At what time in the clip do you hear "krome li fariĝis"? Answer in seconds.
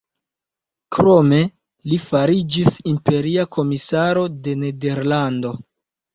0.95-2.81